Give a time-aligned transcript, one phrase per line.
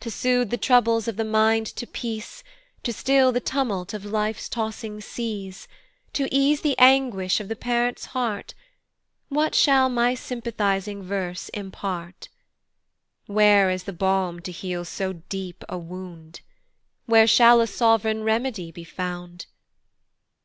[0.00, 2.42] To sooth the troubles of the mind to peace,
[2.82, 5.68] To still the tumult of life's tossing seas,
[6.14, 8.52] To ease the anguish of the parents heart,
[9.28, 12.28] What shall my sympathizing verse impart?
[13.26, 16.40] Where is the balm to heal so deep a wound?
[17.06, 19.46] Where shall a sov'reign remedy be found?